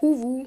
Huwu, 0.00 0.46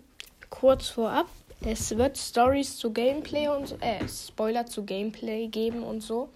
kurz 0.49 0.89
vorab. 0.89 1.27
Es 1.65 1.97
wird 1.97 2.17
Stories 2.17 2.77
zu 2.77 2.93
Gameplay 2.93 3.47
und 3.47 3.81
äh, 3.81 4.07
Spoiler 4.07 4.65
zu 4.67 4.85
Gameplay 4.85 5.47
geben 5.47 5.83
und 5.83 6.01
so. 6.01 6.29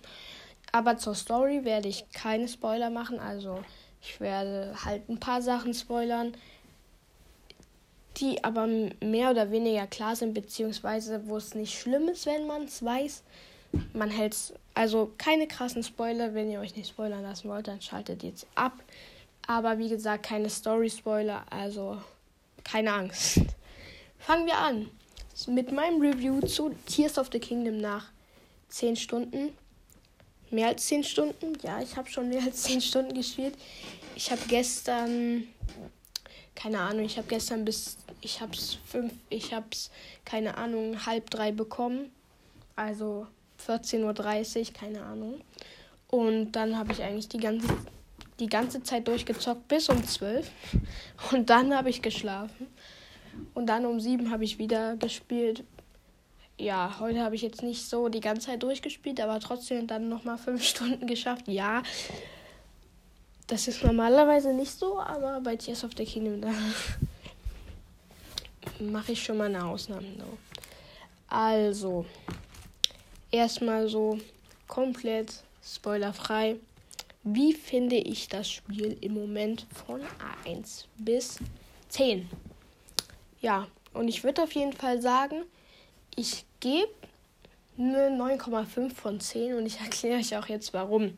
Aber 0.71 0.97
zur 0.97 1.13
Story 1.13 1.63
werde 1.63 1.87
ich 1.87 2.09
keine 2.11 2.47
Spoiler 2.47 2.89
machen. 2.89 3.19
Also 3.19 3.59
ich 4.01 4.19
werde 4.19 4.73
halt 4.83 5.07
ein 5.09 5.19
paar 5.19 5.41
Sachen 5.41 5.73
spoilern, 5.75 6.33
die 8.17 8.43
aber 8.43 8.67
mehr 8.67 9.29
oder 9.31 9.51
weniger 9.51 9.85
klar 9.85 10.15
sind, 10.15 10.33
beziehungsweise 10.33 11.27
wo 11.27 11.37
es 11.37 11.53
nicht 11.53 11.79
schlimm 11.79 12.09
ist, 12.09 12.25
wenn 12.25 12.47
man 12.47 12.63
es 12.63 12.83
weiß. 12.83 13.23
Man 13.93 14.09
hält 14.09 14.35
also 14.73 15.11
keine 15.17 15.47
krassen 15.47 15.83
Spoiler. 15.83 16.33
Wenn 16.33 16.49
ihr 16.49 16.59
euch 16.59 16.75
nicht 16.75 16.89
spoilern 16.89 17.21
lassen 17.21 17.47
wollt, 17.47 17.67
dann 17.67 17.81
schaltet 17.81 18.23
jetzt 18.23 18.47
ab. 18.55 18.73
Aber 19.45 19.77
wie 19.77 19.89
gesagt, 19.89 20.25
keine 20.25 20.49
Story-Spoiler, 20.49 21.45
also 21.49 21.99
keine 22.63 22.93
Angst. 22.93 23.41
Fangen 24.19 24.45
wir 24.45 24.57
an 24.57 24.89
mit 25.47 25.71
meinem 25.71 26.01
Review 26.01 26.41
zu 26.41 26.73
Tears 26.85 27.17
of 27.17 27.29
the 27.31 27.39
Kingdom 27.39 27.77
nach 27.77 28.11
10 28.69 28.95
Stunden. 28.95 29.55
Mehr 30.51 30.67
als 30.67 30.85
10 30.87 31.03
Stunden? 31.03 31.57
Ja, 31.63 31.81
ich 31.81 31.95
habe 31.95 32.09
schon 32.09 32.29
mehr 32.29 32.43
als 32.43 32.63
10 32.63 32.81
Stunden 32.81 33.13
gespielt. 33.13 33.55
Ich 34.15 34.31
habe 34.31 34.41
gestern, 34.47 35.47
keine 36.55 36.79
Ahnung, 36.79 37.05
ich 37.05 37.17
habe 37.17 37.27
gestern 37.27 37.65
bis, 37.65 37.97
ich 38.21 38.39
habe 38.41 38.53
es 38.53 38.77
fünf, 38.85 39.13
ich 39.29 39.53
habe 39.53 39.65
es, 39.71 39.89
keine 40.23 40.55
Ahnung, 40.57 41.05
halb 41.05 41.29
drei 41.29 41.51
bekommen. 41.51 42.11
Also 42.75 43.27
14.30 43.67 44.59
Uhr, 44.67 44.73
keine 44.73 45.03
Ahnung. 45.03 45.41
Und 46.07 46.51
dann 46.51 46.77
habe 46.77 46.93
ich 46.93 47.01
eigentlich 47.01 47.29
die 47.29 47.39
ganze, 47.39 47.67
die 48.39 48.47
ganze 48.47 48.83
Zeit 48.83 49.07
durchgezockt 49.07 49.67
bis 49.67 49.89
um 49.89 50.03
12. 50.03 50.49
Und 51.31 51.49
dann 51.49 51.75
habe 51.75 51.89
ich 51.89 52.01
geschlafen. 52.01 52.67
Und 53.53 53.67
dann 53.67 53.85
um 53.85 53.99
7 53.99 54.31
habe 54.31 54.43
ich 54.43 54.59
wieder 54.59 54.95
gespielt. 54.97 55.63
Ja, 56.57 56.97
heute 56.99 57.21
habe 57.21 57.35
ich 57.35 57.41
jetzt 57.41 57.63
nicht 57.63 57.87
so 57.89 58.09
die 58.09 58.19
ganze 58.19 58.47
Zeit 58.47 58.63
durchgespielt, 58.63 59.19
aber 59.19 59.39
trotzdem 59.39 59.87
dann 59.87 60.09
nochmal 60.09 60.37
5 60.37 60.63
Stunden 60.67 61.07
geschafft. 61.07 61.47
Ja, 61.47 61.83
das 63.47 63.67
ist 63.67 63.83
normalerweise 63.83 64.53
nicht 64.53 64.71
so, 64.71 64.99
aber 64.99 65.41
bei 65.41 65.55
Tears 65.55 65.83
of 65.83 65.91
the 65.97 66.05
Kingdom 66.05 66.41
da 66.41 66.53
mache 68.79 69.11
ich 69.11 69.23
schon 69.23 69.37
mal 69.37 69.45
eine 69.45 69.65
Ausnahme. 69.65 70.07
So. 70.17 70.37
Also, 71.27 72.05
erstmal 73.31 73.87
so 73.87 74.19
komplett 74.67 75.43
spoilerfrei. 75.63 76.57
Wie 77.23 77.53
finde 77.53 77.95
ich 77.95 78.27
das 78.27 78.51
Spiel 78.51 78.97
im 78.99 79.13
Moment 79.13 79.65
von 79.85 80.01
A1 80.45 80.85
bis 80.97 81.39
10? 81.87 82.29
Ja, 83.39 83.67
und 83.93 84.09
ich 84.09 84.25
würde 84.25 84.43
auf 84.43 84.51
jeden 84.51 84.73
Fall 84.73 85.01
sagen, 85.01 85.43
ich 86.17 86.43
gebe 86.59 86.91
eine 87.77 88.09
9,5 88.09 88.93
von 88.93 89.19
10 89.21 89.55
und 89.55 89.65
ich 89.65 89.79
erkläre 89.79 90.19
euch 90.19 90.35
auch 90.35 90.47
jetzt 90.47 90.73
warum. 90.73 91.17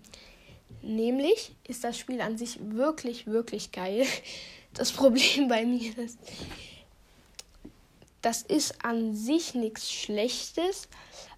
Nämlich 0.83 1.55
ist 1.67 1.83
das 1.83 1.97
Spiel 1.97 2.21
an 2.21 2.37
sich 2.37 2.59
wirklich, 2.61 3.27
wirklich 3.27 3.71
geil. 3.71 4.05
Das 4.77 4.91
Problem 4.91 5.47
bei 5.47 5.65
mir 5.65 5.97
ist, 5.97 6.19
das 8.21 8.41
ist 8.41 8.83
an 8.83 9.15
sich 9.15 9.55
nichts 9.55 9.89
Schlechtes, 9.89 10.89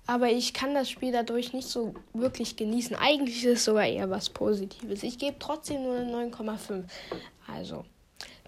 aber 0.08 0.30
ich 0.30 0.54
kann 0.54 0.74
das 0.74 0.90
Spiel 0.90 1.12
dadurch 1.12 1.54
nicht 1.54 1.68
so 1.68 1.94
wirklich 2.14 2.56
genießen. 2.56 2.96
Eigentlich 2.96 3.44
ist 3.44 3.60
es 3.60 3.66
sogar 3.66 3.86
eher 3.86 4.10
was 4.10 4.30
Positives. 4.30 5.04
Ich 5.04 5.18
gebe 5.18 5.36
trotzdem 5.38 5.84
nur 5.84 5.98
eine 5.98 6.32
9,5. 6.32 6.84
Also, 7.54 7.86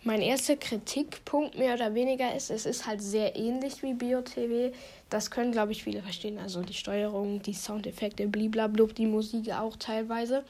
mein 0.03 0.21
erster 0.21 0.55
Kritikpunkt 0.55 1.57
mehr 1.57 1.73
oder 1.73 1.93
weniger 1.93 2.33
ist, 2.33 2.49
es 2.49 2.65
ist 2.65 2.87
halt 2.87 3.01
sehr 3.01 3.35
ähnlich 3.35 3.83
wie 3.83 3.93
BioTV. 3.93 4.73
Das 5.09 5.29
können, 5.29 5.51
glaube 5.51 5.73
ich, 5.73 5.83
viele 5.83 6.01
verstehen. 6.01 6.37
Also 6.39 6.61
die 6.61 6.73
Steuerung, 6.73 7.41
die 7.41 7.53
Soundeffekte, 7.53 8.27
bliblablub, 8.27 8.95
die 8.95 9.07
Musik 9.07 9.51
auch 9.51 9.75
teilweise. 9.75 10.45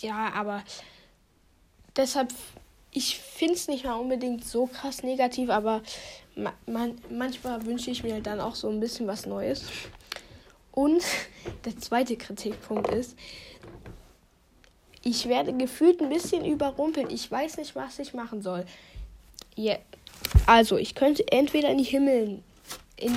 Ja, 0.00 0.32
aber 0.34 0.62
deshalb, 1.96 2.32
ich 2.92 3.18
finde 3.18 3.54
es 3.54 3.68
nicht 3.68 3.84
mal 3.84 3.94
unbedingt 3.94 4.44
so 4.44 4.66
krass 4.66 5.02
negativ, 5.02 5.50
aber 5.50 5.82
man, 6.66 6.98
manchmal 7.08 7.64
wünsche 7.64 7.90
ich 7.90 8.02
mir 8.02 8.20
dann 8.20 8.40
auch 8.40 8.54
so 8.54 8.68
ein 8.68 8.80
bisschen 8.80 9.06
was 9.06 9.26
Neues. 9.26 9.64
Und 10.72 11.02
der 11.64 11.78
zweite 11.78 12.16
Kritikpunkt 12.16 12.88
ist, 12.88 13.16
ich 15.02 15.28
werde 15.28 15.52
gefühlt 15.52 16.00
ein 16.02 16.10
bisschen 16.10 16.44
überrumpelt. 16.44 17.10
Ich 17.10 17.30
weiß 17.30 17.56
nicht, 17.56 17.74
was 17.74 17.98
ich 17.98 18.12
machen 18.12 18.42
soll. 18.42 18.66
Yeah. 19.56 19.78
Also, 20.46 20.76
ich 20.76 20.94
könnte 20.94 21.24
entweder 21.32 21.70
in 21.70 21.78
die 21.78 21.84
Himmel, 21.84 22.42
in, 22.96 23.14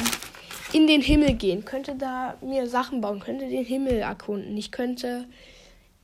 in 0.71 0.87
den 0.87 1.01
Himmel 1.01 1.33
gehen, 1.33 1.65
könnte 1.65 1.95
da 1.95 2.37
mir 2.41 2.67
Sachen 2.67 3.01
bauen, 3.01 3.19
könnte 3.19 3.49
den 3.49 3.65
Himmel 3.65 3.99
erkunden. 3.99 4.55
Ich 4.57 4.71
könnte 4.71 5.25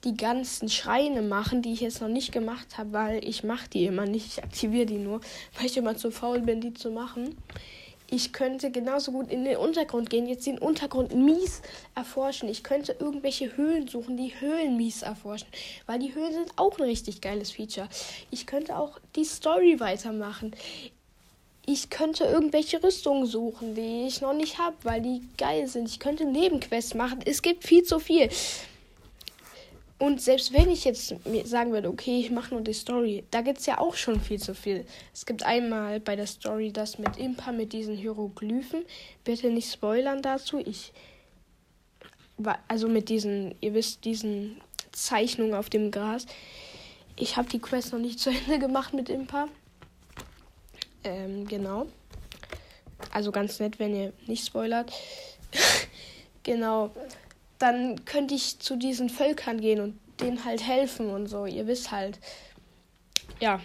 die 0.03 0.15
ganzen 0.15 0.69
Schreine 0.69 1.21
machen, 1.21 1.61
die 1.61 1.73
ich 1.73 1.81
jetzt 1.81 2.01
noch 2.01 2.07
nicht 2.07 2.31
gemacht 2.31 2.77
habe, 2.77 2.93
weil 2.93 3.25
ich 3.25 3.43
mache 3.43 3.69
die 3.69 3.85
immer 3.85 4.05
nicht. 4.05 4.27
Ich 4.27 4.43
aktiviere 4.43 4.85
die 4.85 4.97
nur, 4.97 5.21
weil 5.57 5.65
ich 5.65 5.77
immer 5.77 5.97
zu 5.97 6.11
faul 6.11 6.41
bin, 6.41 6.61
die 6.61 6.73
zu 6.73 6.91
machen 6.91 7.35
ich 8.11 8.33
könnte 8.33 8.71
genauso 8.71 9.11
gut 9.11 9.29
in 9.31 9.45
den 9.45 9.57
Untergrund 9.57 10.09
gehen, 10.09 10.27
jetzt 10.27 10.47
den 10.47 10.57
Untergrund 10.57 11.13
mies 11.13 11.61
erforschen. 11.95 12.49
Ich 12.49 12.63
könnte 12.63 12.95
irgendwelche 12.99 13.55
Höhlen 13.55 13.87
suchen, 13.87 14.17
die 14.17 14.33
Höhlen 14.39 14.77
mies 14.77 15.03
erforschen, 15.03 15.47
weil 15.85 15.99
die 15.99 16.13
Höhlen 16.13 16.33
sind 16.33 16.51
auch 16.55 16.77
ein 16.79 16.85
richtig 16.85 17.21
geiles 17.21 17.51
Feature. 17.51 17.87
Ich 18.31 18.45
könnte 18.45 18.77
auch 18.77 18.99
die 19.15 19.25
Story 19.25 19.79
weitermachen. 19.79 20.55
Ich 21.65 21.91
könnte 21.91 22.23
irgendwelche 22.23 22.81
Rüstungen 22.81 23.27
suchen, 23.27 23.75
die 23.75 24.07
ich 24.07 24.21
noch 24.21 24.33
nicht 24.33 24.57
habe, 24.57 24.75
weil 24.83 25.01
die 25.01 25.21
geil 25.37 25.67
sind. 25.67 25.87
Ich 25.87 25.99
könnte 25.99 26.25
Nebenquests 26.25 26.95
machen. 26.95 27.19
Es 27.25 27.43
gibt 27.43 27.63
viel 27.63 27.83
zu 27.83 27.99
viel. 27.99 28.29
Und 29.99 30.21
selbst 30.21 30.53
wenn 30.53 30.69
ich 30.69 30.85
jetzt 30.85 31.13
sagen 31.43 31.73
würde, 31.73 31.89
okay, 31.89 32.21
ich 32.21 32.31
mache 32.31 32.53
nur 32.53 32.63
die 32.63 32.73
Story, 32.73 33.25
da 33.31 33.41
gibt 33.41 33.59
es 33.59 33.65
ja 33.65 33.79
auch 33.79 33.95
schon 33.95 34.21
viel 34.21 34.39
zu 34.39 34.55
viel. 34.55 34.85
Es 35.13 35.25
gibt 35.25 35.43
einmal 35.43 35.99
bei 35.99 36.15
der 36.15 36.25
Story 36.25 36.71
das 36.71 36.99
mit 36.99 37.17
Impa, 37.17 37.51
mit 37.51 37.73
diesen 37.73 37.97
Hieroglyphen. 37.97 38.85
Bitte 39.25 39.49
nicht 39.49 39.71
spoilern 39.71 40.21
dazu. 40.21 40.59
Ich. 40.59 40.93
Also 42.69 42.87
mit 42.87 43.09
diesen, 43.09 43.55
ihr 43.59 43.73
wisst, 43.73 44.05
diesen 44.05 44.61
Zeichnungen 44.93 45.53
auf 45.53 45.69
dem 45.69 45.91
Gras. 45.91 46.25
Ich 47.17 47.35
habe 47.35 47.49
die 47.49 47.59
Quest 47.59 47.91
noch 47.91 47.99
nicht 47.99 48.19
zu 48.19 48.29
Ende 48.29 48.57
gemacht 48.57 48.93
mit 48.93 49.09
Impa. 49.09 49.49
Ähm, 51.03 51.45
genau. 51.45 51.87
Also 53.11 53.33
ganz 53.33 53.59
nett, 53.59 53.79
wenn 53.79 53.93
ihr 53.93 54.13
nicht 54.27 54.45
spoilert. 54.45 54.93
genau 56.43 56.91
dann 57.59 58.05
könnte 58.05 58.33
ich 58.33 58.59
zu 58.59 58.77
diesen 58.77 59.09
Völkern 59.09 59.61
gehen 59.61 59.81
und 59.81 59.99
denen 60.19 60.43
halt 60.45 60.65
helfen 60.65 61.09
und 61.09 61.27
so. 61.27 61.45
Ihr 61.45 61.67
wisst 61.67 61.91
halt. 61.91 62.19
Ja, 63.39 63.61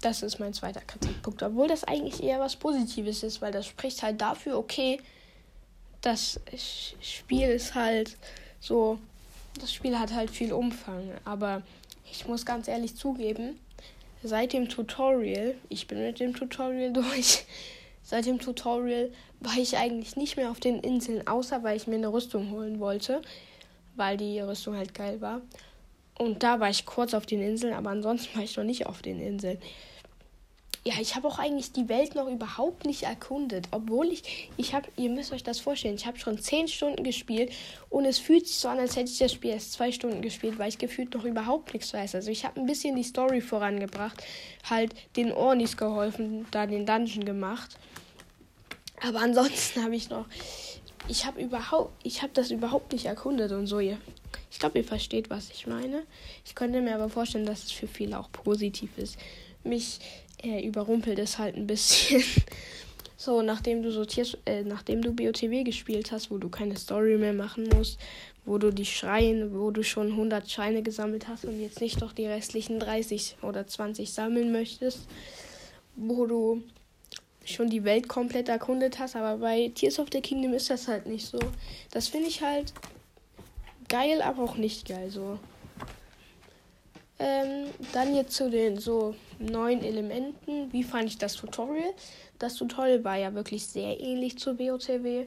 das 0.00 0.22
ist 0.22 0.38
mein 0.38 0.54
zweiter 0.54 0.80
Kritikpunkt. 0.80 1.42
Obwohl 1.42 1.68
das 1.68 1.84
eigentlich 1.84 2.22
eher 2.22 2.40
was 2.40 2.56
Positives 2.56 3.22
ist, 3.22 3.42
weil 3.42 3.52
das 3.52 3.66
spricht 3.66 4.02
halt 4.02 4.20
dafür, 4.20 4.58
okay, 4.58 5.00
das 6.00 6.40
Spiel 7.00 7.48
ist 7.48 7.74
halt 7.74 8.16
so. 8.60 8.98
Das 9.60 9.72
Spiel 9.72 9.98
hat 9.98 10.12
halt 10.12 10.30
viel 10.30 10.52
Umfang. 10.52 11.10
Aber 11.24 11.62
ich 12.10 12.26
muss 12.26 12.44
ganz 12.44 12.66
ehrlich 12.68 12.96
zugeben, 12.96 13.58
seit 14.22 14.52
dem 14.52 14.68
Tutorial, 14.68 15.54
ich 15.68 15.86
bin 15.86 16.02
mit 16.02 16.18
dem 16.18 16.34
Tutorial 16.34 16.92
durch, 16.92 17.44
seit 18.04 18.26
dem 18.26 18.38
Tutorial 18.38 19.10
war 19.40 19.56
ich 19.56 19.76
eigentlich 19.76 20.14
nicht 20.14 20.36
mehr 20.36 20.50
auf 20.50 20.60
den 20.60 20.78
Inseln, 20.80 21.26
außer 21.26 21.62
weil 21.62 21.76
ich 21.76 21.86
mir 21.86 21.96
eine 21.96 22.12
Rüstung 22.12 22.50
holen 22.50 22.78
wollte, 22.78 23.22
weil 23.96 24.16
die 24.16 24.38
Rüstung 24.40 24.76
halt 24.76 24.94
geil 24.94 25.20
war. 25.20 25.40
Und 26.18 26.42
da 26.42 26.60
war 26.60 26.70
ich 26.70 26.86
kurz 26.86 27.12
auf 27.12 27.26
den 27.26 27.42
Inseln, 27.42 27.74
aber 27.74 27.90
ansonsten 27.90 28.36
war 28.36 28.44
ich 28.44 28.56
noch 28.56 28.64
nicht 28.64 28.86
auf 28.86 29.02
den 29.02 29.20
Inseln. 29.20 29.58
Ja, 30.86 30.94
ich 31.00 31.16
habe 31.16 31.26
auch 31.26 31.38
eigentlich 31.38 31.72
die 31.72 31.88
Welt 31.88 32.14
noch 32.14 32.28
überhaupt 32.28 32.84
nicht 32.84 33.04
erkundet, 33.04 33.68
obwohl 33.70 34.08
ich, 34.08 34.50
ich 34.58 34.74
habe, 34.74 34.86
ihr 34.96 35.08
müsst 35.08 35.32
euch 35.32 35.42
das 35.42 35.58
vorstellen, 35.58 35.94
ich 35.94 36.04
habe 36.04 36.18
schon 36.18 36.36
10 36.36 36.68
Stunden 36.68 37.02
gespielt 37.02 37.52
und 37.88 38.04
es 38.04 38.18
fühlt 38.18 38.46
sich 38.46 38.56
so 38.56 38.68
an, 38.68 38.78
als 38.78 38.94
hätte 38.94 39.10
ich 39.10 39.16
das 39.16 39.32
Spiel 39.32 39.52
erst 39.52 39.72
2 39.72 39.92
Stunden 39.92 40.20
gespielt, 40.20 40.58
weil 40.58 40.68
ich 40.68 40.76
gefühlt 40.76 41.14
noch 41.14 41.24
überhaupt 41.24 41.72
nichts 41.72 41.94
weiß. 41.94 42.16
Also 42.16 42.30
ich 42.30 42.44
habe 42.44 42.60
ein 42.60 42.66
bisschen 42.66 42.96
die 42.96 43.02
Story 43.02 43.40
vorangebracht, 43.40 44.22
halt 44.68 44.94
den 45.16 45.32
Ornis 45.32 45.78
geholfen, 45.78 46.44
da 46.50 46.66
den 46.66 46.84
Dungeon 46.84 47.24
gemacht 47.24 47.78
aber 49.06 49.20
ansonsten 49.20 49.82
habe 49.84 49.94
ich 49.96 50.10
noch. 50.10 50.26
Ich 51.08 51.26
habe 51.26 51.40
überhaupt. 51.40 51.92
Ich 52.02 52.22
habe 52.22 52.32
das 52.34 52.50
überhaupt 52.50 52.92
nicht 52.92 53.06
erkundet 53.06 53.52
und 53.52 53.66
so. 53.66 53.78
Ich 53.78 53.98
glaube, 54.58 54.78
ihr 54.78 54.84
versteht, 54.84 55.30
was 55.30 55.50
ich 55.50 55.66
meine. 55.66 56.04
Ich 56.44 56.54
könnte 56.54 56.80
mir 56.80 56.94
aber 56.94 57.08
vorstellen, 57.08 57.46
dass 57.46 57.64
es 57.64 57.72
für 57.72 57.86
viele 57.86 58.18
auch 58.18 58.30
positiv 58.32 58.96
ist. 58.96 59.18
Mich 59.64 59.98
äh, 60.42 60.66
überrumpelt 60.66 61.18
es 61.18 61.38
halt 61.38 61.56
ein 61.56 61.66
bisschen. 61.66 62.22
so, 63.16 63.42
nachdem 63.42 63.82
du 63.82 63.92
sortierst, 63.92 64.38
äh, 64.46 64.62
nachdem 64.62 65.02
du 65.02 65.12
BOTW 65.12 65.64
gespielt 65.64 66.10
hast, 66.12 66.30
wo 66.30 66.38
du 66.38 66.48
keine 66.48 66.76
Story 66.76 67.16
mehr 67.16 67.32
machen 67.32 67.68
musst, 67.74 67.98
wo 68.44 68.58
du 68.58 68.70
die 68.70 68.86
Schreine, 68.86 69.52
wo 69.54 69.70
du 69.70 69.82
schon 69.82 70.12
100 70.12 70.50
Scheine 70.50 70.82
gesammelt 70.82 71.28
hast 71.28 71.44
und 71.44 71.60
jetzt 71.60 71.80
nicht 71.80 72.00
doch 72.00 72.12
die 72.12 72.26
restlichen 72.26 72.78
30 72.78 73.36
oder 73.42 73.66
20 73.66 74.12
sammeln 74.12 74.52
möchtest 74.52 75.00
wo 75.96 76.26
du 76.26 76.62
schon 77.46 77.68
die 77.68 77.84
Welt 77.84 78.08
komplett 78.08 78.48
erkundet 78.48 78.98
hast, 78.98 79.16
aber 79.16 79.38
bei 79.38 79.70
Tears 79.74 79.98
of 79.98 80.08
the 80.12 80.20
Kingdom 80.20 80.54
ist 80.54 80.70
das 80.70 80.88
halt 80.88 81.06
nicht 81.06 81.26
so. 81.26 81.38
Das 81.90 82.08
finde 82.08 82.28
ich 82.28 82.42
halt 82.42 82.72
geil, 83.88 84.22
aber 84.22 84.42
auch 84.42 84.56
nicht 84.56 84.88
geil 84.88 85.10
so. 85.10 85.38
Ähm, 87.18 87.66
dann 87.92 88.14
jetzt 88.14 88.32
zu 88.32 88.50
den 88.50 88.78
so 88.78 89.14
neuen 89.38 89.82
Elementen. 89.82 90.72
Wie 90.72 90.82
fand 90.82 91.06
ich 91.06 91.18
das 91.18 91.34
Tutorial? 91.34 91.94
Das 92.38 92.54
Tutorial 92.56 93.04
war 93.04 93.16
ja 93.16 93.32
wirklich 93.34 93.66
sehr 93.66 94.00
ähnlich 94.00 94.38
zu 94.38 94.54
BOTW, 94.54 95.26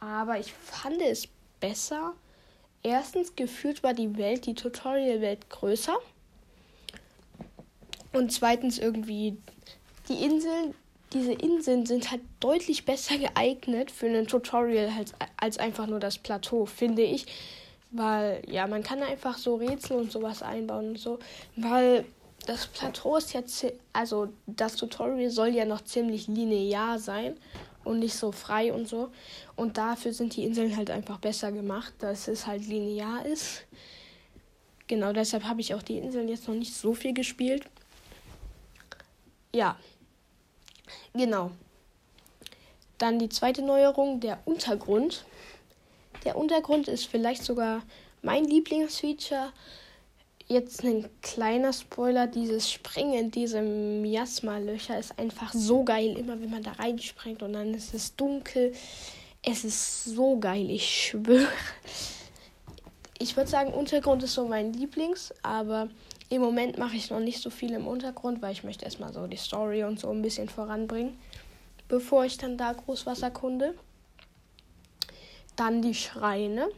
aber 0.00 0.38
ich 0.38 0.52
fand 0.52 1.00
es 1.00 1.28
besser. 1.60 2.14
Erstens, 2.82 3.34
gefühlt 3.34 3.82
war 3.82 3.94
die 3.94 4.16
Welt, 4.18 4.44
die 4.44 4.54
Tutorial-Welt 4.54 5.48
größer. 5.48 5.96
Und 8.12 8.30
zweitens 8.30 8.78
irgendwie 8.78 9.38
die 10.08 10.22
Inseln, 10.22 10.74
diese 11.14 11.32
Inseln 11.32 11.86
sind 11.86 12.10
halt 12.10 12.20
deutlich 12.40 12.84
besser 12.84 13.16
geeignet 13.16 13.90
für 13.90 14.06
ein 14.06 14.26
Tutorial 14.26 14.90
als, 14.98 15.14
als 15.36 15.58
einfach 15.58 15.86
nur 15.86 16.00
das 16.00 16.18
Plateau, 16.18 16.66
finde 16.66 17.02
ich. 17.02 17.26
Weil, 17.92 18.42
ja, 18.48 18.66
man 18.66 18.82
kann 18.82 19.02
einfach 19.02 19.38
so 19.38 19.54
Rätsel 19.54 19.96
und 19.96 20.10
sowas 20.10 20.42
einbauen 20.42 20.90
und 20.90 20.98
so. 20.98 21.20
Weil 21.56 22.04
das 22.46 22.66
Plateau 22.66 23.16
ist 23.16 23.32
jetzt, 23.32 23.64
also 23.92 24.28
das 24.46 24.74
Tutorial 24.76 25.30
soll 25.30 25.48
ja 25.48 25.64
noch 25.64 25.82
ziemlich 25.82 26.26
linear 26.26 26.98
sein 26.98 27.36
und 27.84 28.00
nicht 28.00 28.14
so 28.14 28.32
frei 28.32 28.72
und 28.72 28.88
so. 28.88 29.10
Und 29.54 29.78
dafür 29.78 30.12
sind 30.12 30.34
die 30.34 30.44
Inseln 30.44 30.76
halt 30.76 30.90
einfach 30.90 31.18
besser 31.18 31.52
gemacht, 31.52 31.94
dass 32.00 32.26
es 32.26 32.46
halt 32.46 32.66
linear 32.66 33.24
ist. 33.24 33.64
Genau, 34.88 35.12
deshalb 35.12 35.44
habe 35.44 35.60
ich 35.60 35.74
auch 35.74 35.82
die 35.82 35.98
Inseln 35.98 36.28
jetzt 36.28 36.48
noch 36.48 36.54
nicht 36.54 36.74
so 36.74 36.94
viel 36.94 37.14
gespielt. 37.14 37.64
Ja, 39.54 39.76
genau. 41.12 41.50
Dann 42.98 43.18
die 43.18 43.28
zweite 43.28 43.62
Neuerung, 43.62 44.20
der 44.20 44.38
Untergrund. 44.44 45.24
Der 46.24 46.36
Untergrund 46.36 46.88
ist 46.88 47.06
vielleicht 47.06 47.42
sogar 47.42 47.82
mein 48.22 48.44
Lieblingsfeature. 48.44 49.52
Jetzt 50.46 50.84
ein 50.84 51.08
kleiner 51.22 51.72
Spoiler, 51.72 52.26
dieses 52.26 52.70
Springen 52.70 53.14
in 53.14 53.30
diese 53.30 53.62
Miasma-Löcher 53.62 54.98
ist 54.98 55.18
einfach 55.18 55.52
so 55.54 55.84
geil, 55.84 56.18
immer 56.18 56.40
wenn 56.40 56.50
man 56.50 56.62
da 56.62 56.72
reinspringt 56.72 57.42
und 57.42 57.54
dann 57.54 57.72
ist 57.72 57.94
es 57.94 58.14
dunkel. 58.14 58.74
Es 59.42 59.64
ist 59.64 60.04
so 60.04 60.38
geil, 60.38 60.70
ich 60.70 61.08
schwöre. 61.08 61.48
Ich 63.18 63.36
würde 63.36 63.48
sagen, 63.48 63.72
Untergrund 63.72 64.22
ist 64.22 64.34
so 64.34 64.46
mein 64.46 64.72
Lieblings, 64.72 65.32
aber 65.42 65.88
im 66.30 66.40
Moment 66.40 66.78
mache 66.78 66.96
ich 66.96 67.10
noch 67.10 67.20
nicht 67.20 67.40
so 67.40 67.50
viel 67.50 67.72
im 67.72 67.86
Untergrund, 67.86 68.42
weil 68.42 68.52
ich 68.52 68.64
möchte 68.64 68.84
erstmal 68.84 69.12
so 69.12 69.26
die 69.26 69.36
Story 69.36 69.84
und 69.84 70.00
so 70.00 70.10
ein 70.10 70.22
bisschen 70.22 70.48
voranbringen, 70.48 71.18
bevor 71.88 72.24
ich 72.24 72.38
dann 72.38 72.56
da 72.56 72.72
groß 72.72 73.06
was 73.06 73.22
erkunde. 73.22 73.74
Dann 75.56 75.82
die 75.82 75.94
Schreine. 75.94 76.68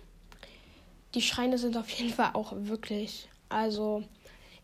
Die 1.15 1.23
Schreine 1.23 1.57
sind 1.59 1.77
auf 1.77 1.89
jeden 1.91 2.13
Fall 2.13 2.31
auch 2.35 2.53
wirklich, 2.55 3.29
also 3.49 4.03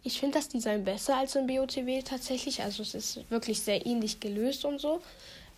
ich 0.05 0.19
finde 0.19 0.38
das 0.38 0.49
Design 0.49 0.84
besser 0.84 1.17
als 1.17 1.37
im 1.37 1.46
BOTW 1.46 2.02
tatsächlich. 2.02 2.62
Also 2.62 2.82
es 2.82 2.94
ist 2.94 3.31
wirklich 3.31 3.61
sehr 3.61 3.87
ähnlich 3.87 4.19
gelöst 4.19 4.64
und 4.64 4.81
so. 4.81 5.00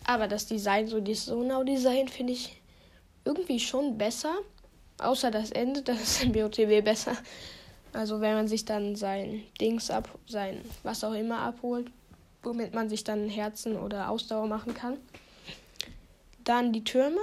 Aber 0.05 0.27
das 0.27 0.45
Design, 0.45 0.87
so 0.87 0.99
das 0.99 1.25
Sonau-Design, 1.25 2.07
finde 2.07 2.33
ich 2.33 2.61
irgendwie 3.25 3.59
schon 3.59 3.97
besser. 3.97 4.35
Außer 4.99 5.31
das 5.31 5.51
Ende, 5.51 5.81
das 5.81 5.99
ist 5.99 6.23
im 6.23 6.31
BOTW 6.31 6.81
besser. 6.81 7.17
Also 7.95 8.19
wenn 8.19 8.33
man 8.33 8.47
sich 8.47 8.65
dann 8.65 8.95
sein 8.95 9.43
Dings 9.61 9.89
ab, 9.89 10.09
sein 10.27 10.59
was 10.83 11.03
auch 11.03 11.13
immer 11.13 11.39
abholt, 11.39 11.87
womit 12.43 12.73
man 12.73 12.89
sich 12.89 13.03
dann 13.05 13.29
Herzen 13.29 13.77
oder 13.77 14.09
Ausdauer 14.09 14.47
machen 14.47 14.73
kann. 14.73 14.97
Dann 16.43 16.73
die 16.73 16.83
Türme, 16.83 17.21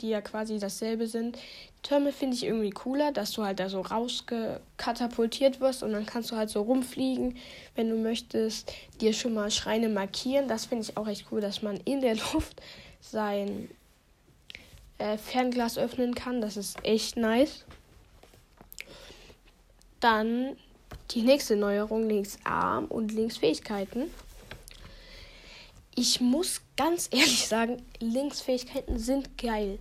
die 0.00 0.10
ja 0.10 0.20
quasi 0.20 0.58
dasselbe 0.58 1.08
sind. 1.08 1.36
Türme 1.82 2.12
finde 2.12 2.36
ich 2.36 2.44
irgendwie 2.44 2.70
cooler, 2.70 3.10
dass 3.10 3.32
du 3.32 3.42
halt 3.44 3.58
da 3.58 3.68
so 3.68 3.80
rauskatapultiert 3.80 5.60
wirst 5.60 5.82
und 5.82 5.92
dann 5.92 6.06
kannst 6.06 6.30
du 6.30 6.36
halt 6.36 6.50
so 6.50 6.62
rumfliegen, 6.62 7.36
wenn 7.74 7.90
du 7.90 7.96
möchtest, 7.96 8.72
dir 9.00 9.12
schon 9.12 9.34
mal 9.34 9.50
Schreine 9.50 9.88
markieren. 9.88 10.46
Das 10.48 10.66
finde 10.66 10.84
ich 10.84 10.96
auch 10.96 11.08
echt 11.08 11.26
cool, 11.32 11.40
dass 11.40 11.62
man 11.62 11.76
in 11.84 12.00
der 12.00 12.14
Luft 12.32 12.62
sein 13.00 13.68
äh, 14.98 15.18
Fernglas 15.18 15.76
öffnen 15.76 16.14
kann. 16.14 16.40
Das 16.40 16.56
ist 16.56 16.84
echt 16.84 17.16
nice. 17.16 17.64
Dann 20.06 20.56
die 21.10 21.22
nächste 21.22 21.56
Neuerung, 21.56 22.08
links 22.08 22.38
Arm 22.44 22.84
und 22.84 23.10
links 23.12 23.38
Fähigkeiten. 23.38 24.04
Ich 25.96 26.20
muss 26.20 26.60
ganz 26.76 27.08
ehrlich 27.10 27.48
sagen, 27.48 27.82
Linksfähigkeiten 27.98 29.00
sind 29.00 29.36
geil. 29.36 29.80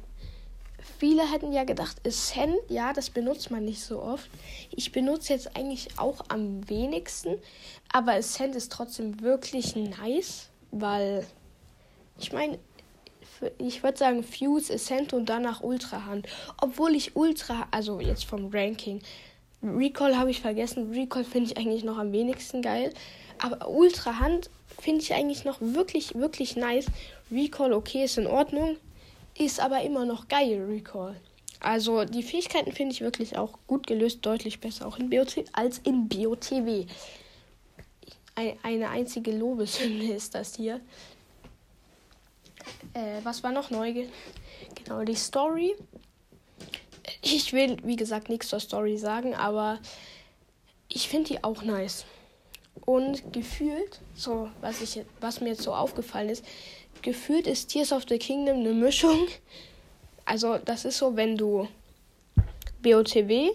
Viele 0.97 1.31
hätten 1.31 1.53
ja 1.53 1.63
gedacht, 1.63 1.97
Ascent, 2.07 2.55
ja, 2.69 2.91
das 2.91 3.11
benutzt 3.11 3.51
man 3.51 3.65
nicht 3.65 3.83
so 3.83 4.01
oft. 4.01 4.27
Ich 4.71 4.91
benutze 4.91 5.31
jetzt 5.33 5.55
eigentlich 5.55 5.89
auch 5.99 6.25
am 6.29 6.67
wenigsten, 6.67 7.37
aber 7.93 8.13
Ascent 8.13 8.55
ist 8.55 8.71
trotzdem 8.71 9.21
wirklich 9.21 9.75
nice, 9.75 10.49
weil 10.71 11.23
ich 12.17 12.33
meine, 12.33 12.57
ich 13.59 13.83
würde 13.83 13.99
sagen 13.99 14.23
Fuse, 14.23 14.73
Ascent 14.73 15.13
und 15.13 15.27
danach 15.27 15.61
Ultra 15.61 16.05
Hand. 16.05 16.27
Obwohl 16.59 16.95
ich 16.95 17.15
Ultra, 17.15 17.67
also 17.69 17.99
jetzt 17.99 18.25
vom 18.25 18.49
Ranking, 18.51 19.03
Recall 19.65 20.17
habe 20.17 20.31
ich 20.31 20.41
vergessen. 20.41 20.91
Recall 20.91 21.23
finde 21.23 21.51
ich 21.51 21.57
eigentlich 21.57 21.83
noch 21.83 21.97
am 21.97 22.11
wenigsten 22.11 22.61
geil. 22.61 22.93
Aber 23.41 23.69
Ultra 23.69 24.19
Hand 24.19 24.49
finde 24.79 25.01
ich 25.01 25.13
eigentlich 25.13 25.45
noch 25.45 25.57
wirklich, 25.59 26.15
wirklich 26.15 26.55
nice. 26.55 26.85
Recall, 27.31 27.73
okay, 27.73 28.05
ist 28.05 28.17
in 28.17 28.27
Ordnung. 28.27 28.77
Ist 29.37 29.59
aber 29.59 29.81
immer 29.81 30.05
noch 30.05 30.27
geil, 30.27 30.65
Recall. 30.69 31.15
Also 31.59 32.05
die 32.05 32.23
Fähigkeiten 32.23 32.71
finde 32.71 32.93
ich 32.93 33.01
wirklich 33.01 33.37
auch 33.37 33.57
gut 33.67 33.87
gelöst, 33.87 34.19
deutlich 34.21 34.59
besser 34.59 34.87
auch 34.87 34.99
in 34.99 35.09
BOT 35.09 35.43
als 35.51 35.79
in 35.79 36.07
BOTW. 36.07 36.85
Eine 38.63 38.89
einzige 38.89 39.31
Lobeshymne 39.31 40.13
ist 40.13 40.35
das 40.35 40.55
hier. 40.55 40.81
Äh, 42.93 43.19
was 43.23 43.43
war 43.43 43.51
noch 43.51 43.71
neu? 43.71 44.05
Genau, 44.75 45.03
die 45.03 45.15
Story 45.15 45.75
ich 47.21 47.53
will, 47.53 47.77
wie 47.83 47.95
gesagt, 47.95 48.29
nichts 48.29 48.49
zur 48.49 48.59
Story 48.59 48.97
sagen, 48.97 49.35
aber 49.35 49.79
ich 50.89 51.07
finde 51.07 51.33
die 51.33 51.43
auch 51.43 51.63
nice. 51.63 52.05
Und 52.85 53.33
gefühlt, 53.33 53.99
so 54.15 54.49
was, 54.61 54.81
ich, 54.81 55.01
was 55.21 55.41
mir 55.41 55.49
jetzt 55.49 55.63
so 55.63 55.73
aufgefallen 55.73 56.29
ist, 56.29 56.43
gefühlt 57.01 57.47
ist 57.47 57.69
Tears 57.69 57.91
of 57.91 58.03
the 58.07 58.17
Kingdom 58.17 58.57
eine 58.57 58.73
Mischung. 58.73 59.27
Also, 60.25 60.57
das 60.57 60.85
ist 60.85 60.97
so, 60.97 61.15
wenn 61.15 61.37
du 61.37 61.67
BOTW, 62.81 63.51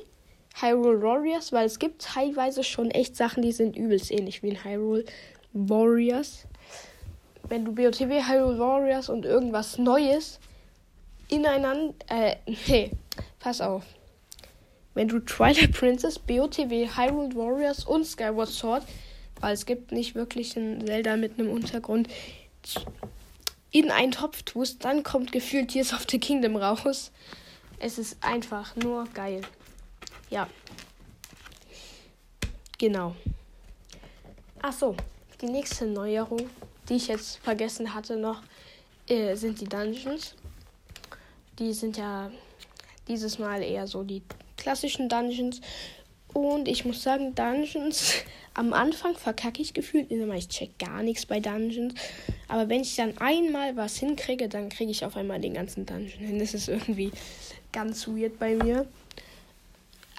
Hyrule 0.60 1.02
Warriors, 1.02 1.52
weil 1.52 1.66
es 1.66 1.78
gibt 1.78 2.02
teilweise 2.02 2.64
schon 2.64 2.90
echt 2.90 3.16
Sachen, 3.16 3.42
die 3.42 3.52
sind 3.52 3.76
übelst 3.76 4.10
ähnlich 4.10 4.42
wie 4.42 4.48
in 4.48 4.64
Hyrule 4.64 5.04
Warriors. 5.52 6.46
Wenn 7.48 7.64
du 7.64 7.72
BOTW, 7.72 8.22
Hyrule 8.22 8.58
Warriors 8.58 9.08
und 9.08 9.24
irgendwas 9.24 9.78
Neues 9.78 10.40
ineinander, 11.28 11.94
äh, 12.08 12.36
nee, 12.66 12.90
Pass 13.40 13.60
auf. 13.60 13.84
Wenn 14.94 15.08
du 15.08 15.18
Twilight 15.18 15.72
Princess, 15.72 16.18
BOTW, 16.18 16.88
Hyrule 16.94 17.34
Warriors 17.34 17.84
und 17.84 18.04
Skyward 18.04 18.48
Sword, 18.48 18.84
weil 19.40 19.54
es 19.54 19.64
gibt 19.64 19.92
nicht 19.92 20.14
wirklich 20.14 20.56
einen 20.56 20.86
Zelda 20.86 21.16
mit 21.16 21.38
einem 21.38 21.50
Untergrund, 21.50 22.08
in 23.70 23.90
einen 23.90 24.12
Topf 24.12 24.42
tust, 24.42 24.84
dann 24.84 25.02
kommt 25.02 25.32
gefühlt 25.32 25.70
Tears 25.70 25.92
of 25.92 26.06
the 26.10 26.18
Kingdom 26.18 26.56
raus. 26.56 27.12
Es 27.78 27.98
ist 27.98 28.22
einfach 28.22 28.76
nur 28.76 29.06
geil. 29.14 29.40
Ja. 30.28 30.48
Genau. 32.78 33.16
Ach 34.60 34.72
so, 34.72 34.94
die 35.40 35.46
nächste 35.46 35.86
Neuerung, 35.86 36.50
die 36.88 36.96
ich 36.96 37.08
jetzt 37.08 37.38
vergessen 37.38 37.94
hatte 37.94 38.16
noch, 38.16 38.42
äh, 39.08 39.34
sind 39.34 39.60
die 39.60 39.68
Dungeons. 39.68 40.34
Die 41.58 41.72
sind 41.72 41.96
ja 41.96 42.30
dieses 43.10 43.38
Mal 43.38 43.62
eher 43.62 43.86
so 43.86 44.02
die 44.02 44.22
klassischen 44.56 45.08
Dungeons. 45.08 45.60
Und 46.32 46.68
ich 46.68 46.84
muss 46.84 47.02
sagen, 47.02 47.34
Dungeons 47.34 48.14
am 48.54 48.72
Anfang 48.72 49.16
verkacke 49.16 49.60
ich 49.60 49.74
gefühlt 49.74 50.10
immer. 50.10 50.34
Ich 50.34 50.48
check 50.48 50.78
gar 50.78 51.02
nichts 51.02 51.26
bei 51.26 51.40
Dungeons. 51.40 51.94
Aber 52.48 52.68
wenn 52.68 52.82
ich 52.82 52.96
dann 52.96 53.18
einmal 53.18 53.76
was 53.76 53.96
hinkriege, 53.96 54.48
dann 54.48 54.68
kriege 54.68 54.90
ich 54.90 55.04
auf 55.04 55.16
einmal 55.16 55.40
den 55.40 55.54
ganzen 55.54 55.86
Dungeon 55.86 56.20
hin. 56.20 56.38
Das 56.38 56.54
ist 56.54 56.68
irgendwie 56.68 57.10
ganz 57.72 58.06
weird 58.06 58.38
bei 58.38 58.54
mir. 58.54 58.86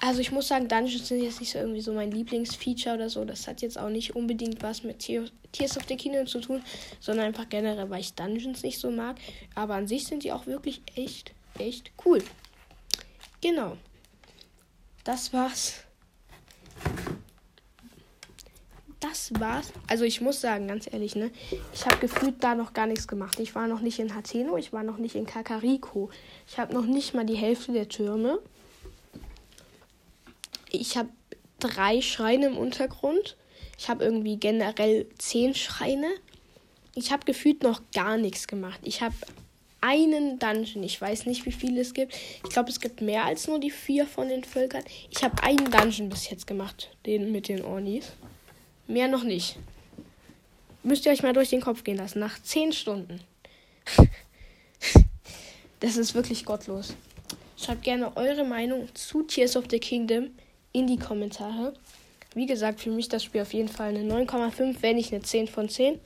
Also 0.04 0.20
ich 0.20 0.32
muss 0.32 0.48
sagen, 0.48 0.66
Dungeons 0.66 1.06
sind 1.06 1.22
jetzt 1.22 1.38
nicht 1.38 1.52
so 1.52 1.60
irgendwie 1.60 1.80
so 1.80 1.92
mein 1.92 2.10
Lieblingsfeature 2.10 2.96
oder 2.96 3.08
so. 3.08 3.24
Das 3.24 3.46
hat 3.46 3.62
jetzt 3.62 3.78
auch 3.78 3.88
nicht 3.88 4.16
unbedingt 4.16 4.60
was 4.60 4.82
mit 4.82 4.98
Tears 4.98 5.76
of 5.76 5.84
the 5.88 5.96
Kingdom 5.96 6.26
zu 6.26 6.40
tun, 6.40 6.60
sondern 6.98 7.26
einfach 7.26 7.48
generell, 7.48 7.88
weil 7.88 8.00
ich 8.00 8.12
Dungeons 8.14 8.64
nicht 8.64 8.80
so 8.80 8.90
mag. 8.90 9.16
Aber 9.54 9.74
an 9.74 9.86
sich 9.86 10.04
sind 10.04 10.24
die 10.24 10.32
auch 10.32 10.46
wirklich 10.46 10.82
echt, 10.96 11.32
echt 11.56 11.92
cool. 12.04 12.20
Genau. 13.42 13.76
Das 15.04 15.32
war's. 15.32 15.84
das 19.12 19.32
war's. 19.38 19.72
Also 19.88 20.04
ich 20.04 20.20
muss 20.20 20.40
sagen, 20.40 20.68
ganz 20.68 20.90
ehrlich, 20.90 21.14
ne? 21.16 21.30
Ich 21.74 21.84
habe 21.84 21.98
gefühlt 21.98 22.42
da 22.42 22.54
noch 22.54 22.72
gar 22.72 22.86
nichts 22.86 23.08
gemacht. 23.08 23.38
Ich 23.40 23.54
war 23.54 23.66
noch 23.66 23.80
nicht 23.80 23.98
in 23.98 24.14
Hateno, 24.14 24.56
ich 24.56 24.72
war 24.72 24.82
noch 24.82 24.98
nicht 24.98 25.14
in 25.14 25.26
Kakariko. 25.26 26.10
Ich 26.48 26.58
habe 26.58 26.72
noch 26.72 26.86
nicht 26.86 27.14
mal 27.14 27.26
die 27.26 27.34
Hälfte 27.34 27.72
der 27.72 27.88
Türme. 27.88 28.38
Ich 30.70 30.96
habe 30.96 31.10
drei 31.58 32.00
Schreine 32.00 32.46
im 32.46 32.56
Untergrund. 32.56 33.36
Ich 33.78 33.88
habe 33.88 34.04
irgendwie 34.04 34.36
generell 34.36 35.08
zehn 35.18 35.54
Schreine. 35.54 36.08
Ich 36.94 37.12
habe 37.12 37.24
gefühlt 37.24 37.62
noch 37.62 37.82
gar 37.94 38.16
nichts 38.16 38.46
gemacht. 38.46 38.80
Ich 38.82 39.02
habe 39.02 39.14
einen 39.82 40.38
Dungeon. 40.38 40.82
Ich 40.82 40.98
weiß 40.98 41.26
nicht, 41.26 41.44
wie 41.44 41.52
viele 41.52 41.82
es 41.82 41.92
gibt. 41.92 42.14
Ich 42.44 42.50
glaube, 42.50 42.70
es 42.70 42.80
gibt 42.80 43.02
mehr 43.02 43.24
als 43.26 43.46
nur 43.46 43.60
die 43.60 43.70
vier 43.70 44.06
von 44.06 44.28
den 44.28 44.44
Völkern. 44.44 44.82
Ich 45.10 45.22
habe 45.22 45.42
einen 45.42 45.70
Dungeon 45.70 46.08
bis 46.08 46.30
jetzt 46.30 46.46
gemacht, 46.46 46.96
den 47.04 47.30
mit 47.30 47.48
den 47.48 47.62
Ornis. 47.62 48.12
Mehr 48.86 49.08
noch 49.08 49.24
nicht. 49.24 49.58
Müsst 50.82 51.04
ihr 51.04 51.12
euch 51.12 51.22
mal 51.22 51.32
durch 51.32 51.50
den 51.50 51.60
Kopf 51.60 51.84
gehen 51.84 51.98
lassen. 51.98 52.20
Nach 52.20 52.40
zehn 52.42 52.72
Stunden. 52.72 53.20
das 55.80 55.96
ist 55.96 56.14
wirklich 56.14 56.44
gottlos. 56.44 56.94
Schreibt 57.56 57.82
gerne 57.82 58.16
eure 58.16 58.44
Meinung 58.44 58.88
zu 58.94 59.22
Tears 59.22 59.56
of 59.56 59.66
the 59.70 59.78
Kingdom 59.78 60.30
in 60.72 60.86
die 60.86 60.98
Kommentare. 60.98 61.74
Wie 62.34 62.46
gesagt, 62.46 62.80
für 62.80 62.90
mich 62.90 63.08
das 63.08 63.24
Spiel 63.24 63.42
auf 63.42 63.52
jeden 63.52 63.68
Fall 63.68 63.90
eine 63.90 64.00
9,5, 64.00 64.76
wenn 64.80 64.96
nicht 64.96 65.12
eine 65.12 65.22
10 65.22 65.48
von 65.48 65.68
10. 65.68 66.00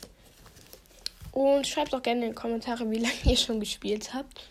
Und 1.36 1.66
schreibt 1.66 1.94
auch 1.94 2.00
gerne 2.00 2.24
in 2.24 2.30
die 2.30 2.34
Kommentare, 2.34 2.90
wie 2.90 2.96
lange 2.96 3.12
ihr 3.24 3.36
schon 3.36 3.60
gespielt 3.60 4.14
habt. 4.14 4.48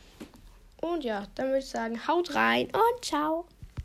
Und 0.82 1.04
ja, 1.04 1.26
dann 1.34 1.48
würde 1.48 1.58
ich 1.58 1.66
sagen, 1.66 2.08
haut 2.08 2.36
rein 2.36 2.68
und 2.68 3.04
ciao. 3.04 3.46